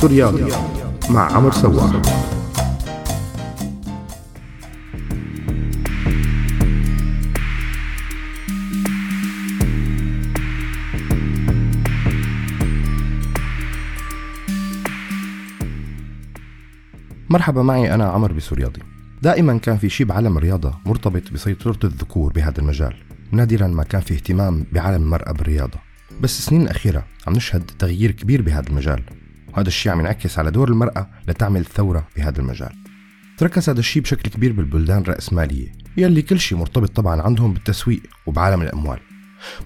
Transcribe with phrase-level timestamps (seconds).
[0.00, 0.52] سوريالي
[1.10, 2.02] مع عمر سوار.
[17.30, 18.80] مرحبا معي أنا عمر بسورياضي
[19.22, 22.94] دائما كان في شيء بعالم الرياضة مرتبط بسيطرة الذكور بهذا المجال.
[23.32, 25.78] نادرا ما كان في اهتمام بعالم المرأة بالرياضة.
[26.20, 29.02] بس السنين الأخيرة عم نشهد تغيير كبير بهذا المجال.
[29.58, 32.72] وهذا الشيء عم ينعكس على دور المرأة لتعمل ثورة بهذا المجال.
[33.38, 38.62] تركز هذا الشيء بشكل كبير بالبلدان الرأسمالية يلي كل شيء مرتبط طبعا عندهم بالتسويق وبعالم
[38.62, 38.98] الأموال.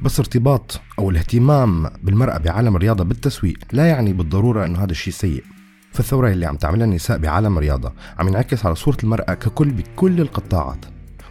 [0.02, 5.44] بس ارتباط أو الاهتمام بالمرأة بعالم الرياضة بالتسويق لا يعني بالضرورة أنه هذا الشيء سيء.
[5.92, 10.84] فالثورة اللي عم تعملها النساء بعالم الرياضة عم ينعكس على صورة المرأة ككل بكل القطاعات.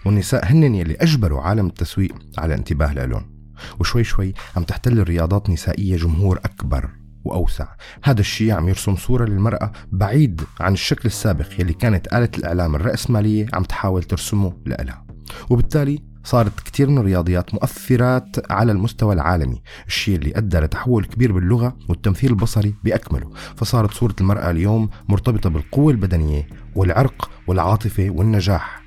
[0.05, 3.31] والنساء هن يلي أجبروا عالم التسويق على انتباه لهم.
[3.79, 7.00] وشوي شوي عم تحتل الرياضات نسائية جمهور أكبر.
[7.23, 7.67] وأوسع.
[8.03, 13.47] هذا الشيء عم يرسم صورة للمرأة بعيد عن الشكل السابق يلي كانت آلة الإعلام الرأسمالية
[13.53, 15.05] عم تحاول ترسمه لإلها.
[15.49, 21.77] وبالتالي صارت كثير من الرياضيات مؤثرات على المستوى العالمي الشيء اللي أدى لتحول كبير باللغة
[21.89, 23.31] والتمثيل البصري بأكمله.
[23.55, 28.80] فصارت صورة المرأة اليوم مرتبطة بالقوة البدنية والعرق والعاطفة والنجاح.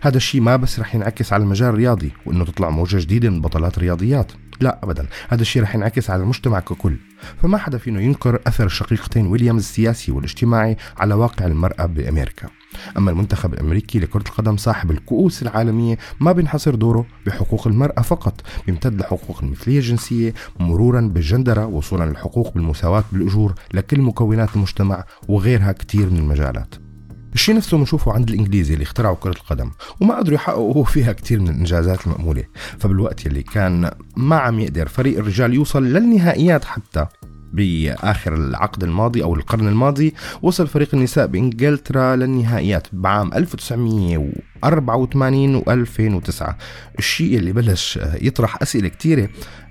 [0.00, 3.76] هذا الشيء ما بس رح ينعكس على المجال الرياضي وإنه تطلع موجة جديدة من بطلات
[3.76, 5.06] الرياضيات لا ابدا.
[5.28, 6.96] هذا الشيء رح ينعكس على المجتمع ككل.
[7.42, 12.48] فما حدا فينا ينكر أثر الشقيقتين ويليامز السياسي والاجتماعي على واقع المرأة بأمريكا.
[12.96, 19.00] أما المنتخب الأمريكي لكرة القدم صاحب الكؤوس العالمية ما بينحصر دوره بحقوق المرأة فقط بيمتد
[19.00, 26.16] لحقوق المثلية الجنسية مرورا بالجندرة وصولا للحقوق بالمساواة بالأجور لكل مكونات المجتمع وغيرها كثير من
[26.16, 26.89] المجالات.
[27.34, 31.48] الشيء نفسه بنشوفه عند الإنجليزي اللي اخترعوا كرة القدم وما قدروا يحققوا فيها كثير من
[31.48, 32.44] الإنجازات المأمولة.
[32.78, 37.06] فبالوقت يلي كان ما عم يقدر فريق الرجال يوصل للنهائيات حتى
[37.52, 46.52] بآخر العقد الماضي أو القرن الماضي وصل فريق النساء بإنجلترا للنهائيات بعام 1984 و2009
[46.98, 49.28] الشيء اللي بلش يطرح أسئلة كثيره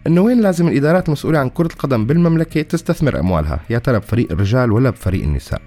[0.08, 4.72] إنه وين لازم الإدارات المسؤولة عن كرة القدم بالمملكة تستثمر أموالها؟ يا ترى بفريق الرجال
[4.72, 5.62] ولا بفريق النساء؟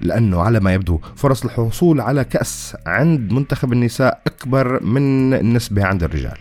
[0.00, 6.02] لأنه على ما يبدو فرص الحصول على كأس عند منتخب النساء أكبر من النسبة عند
[6.02, 6.38] الرجال.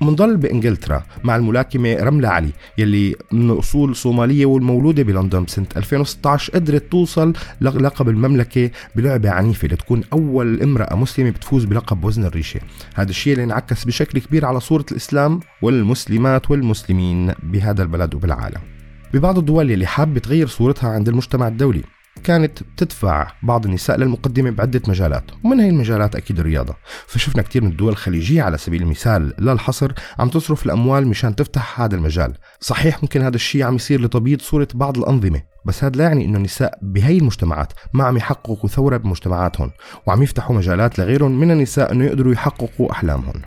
[0.00, 6.92] منضل بإنجلترا مع الملاكمة رملة علي يلي من أصول صومالية والمولودة بلندن سنة 2016 قدرت
[6.92, 12.60] توصل للقب المملكة بلعبة عنيفة لتكون أول امرأة مسلمة بتفوز بلقب وزن الريشة.
[12.94, 18.60] هذا الشيء اللي انعكس بشكل كبير على صورة الإسلام والمسلمات والمسلمين بهذا البلد وبالعالم.
[19.14, 21.82] ببعض الدول يلي حابة تغير صورتها عند المجتمع الدولي
[22.22, 26.74] كانت تدفع بعض النساء للمقدمة بعدة مجالات ومن هي المجالات أكيد الرياضة.
[27.06, 31.80] فشفنا كثير من الدول الخليجية على سبيل المثال لا الحصر عم تصرف الأموال مشان تفتح
[31.80, 32.34] هذا المجال.
[32.60, 36.36] صحيح ممكن هذا الشيء عم يصير لتبييض صورة بعض الأنظمة بس هذا لا يعني إنه
[36.36, 39.70] النساء بهي المجتمعات ما عم يحققوا ثورة بمجتمعاتهم
[40.06, 43.42] وعم يفتحوا مجالات لغيرهم من النساء إنه يقدروا يحققوا أحلامهم.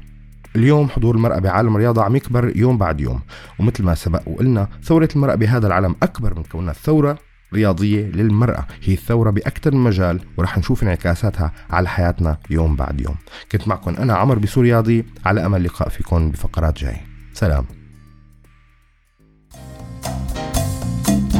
[0.55, 3.21] اليوم حضور المرأة بعالم الرياضة عم يكبر يوم بعد يوم
[3.59, 8.67] ومثل ما سبق وقلنا ثورة المرأة بهذا العالم أكبر من كونها ثورة رياضية للمرأة.
[8.83, 13.15] هي الثورة بأكثر من مجال ورح نشوف انعكاساتها على حياتنا يوم بعد يوم.
[13.51, 16.97] كنت معكم أنا عمر بسورياضي على أمل لقاء فيكم بفقرات جاي
[17.33, 17.65] سلام.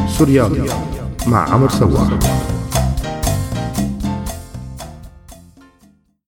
[0.07, 0.69] سورياضي
[1.27, 2.19] مع عمر سوار